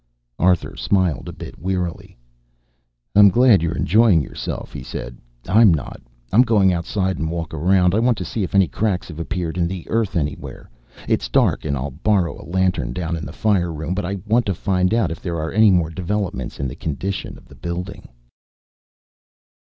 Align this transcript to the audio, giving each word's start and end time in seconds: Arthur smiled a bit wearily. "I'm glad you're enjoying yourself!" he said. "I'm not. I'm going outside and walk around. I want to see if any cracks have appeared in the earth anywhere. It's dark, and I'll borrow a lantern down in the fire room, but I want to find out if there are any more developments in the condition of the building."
Arthur 0.39 0.75
smiled 0.75 1.29
a 1.29 1.31
bit 1.31 1.59
wearily. 1.59 2.17
"I'm 3.15 3.29
glad 3.29 3.61
you're 3.61 3.77
enjoying 3.77 4.19
yourself!" 4.23 4.73
he 4.73 4.81
said. 4.81 5.19
"I'm 5.47 5.71
not. 5.71 6.01
I'm 6.33 6.41
going 6.41 6.73
outside 6.73 7.19
and 7.19 7.29
walk 7.29 7.53
around. 7.53 7.93
I 7.93 7.99
want 7.99 8.17
to 8.17 8.25
see 8.25 8.41
if 8.41 8.55
any 8.55 8.67
cracks 8.67 9.09
have 9.09 9.19
appeared 9.19 9.59
in 9.59 9.67
the 9.67 9.87
earth 9.89 10.15
anywhere. 10.15 10.71
It's 11.07 11.29
dark, 11.29 11.65
and 11.65 11.77
I'll 11.77 11.91
borrow 11.91 12.41
a 12.43 12.49
lantern 12.49 12.93
down 12.93 13.15
in 13.15 13.27
the 13.27 13.31
fire 13.31 13.71
room, 13.71 13.93
but 13.93 14.03
I 14.03 14.17
want 14.25 14.47
to 14.47 14.55
find 14.55 14.91
out 14.91 15.11
if 15.11 15.21
there 15.21 15.37
are 15.39 15.51
any 15.51 15.69
more 15.69 15.91
developments 15.91 16.59
in 16.59 16.67
the 16.67 16.75
condition 16.75 17.37
of 17.37 17.45
the 17.47 17.53
building." 17.53 18.09